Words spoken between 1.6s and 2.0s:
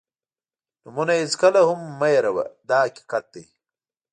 هم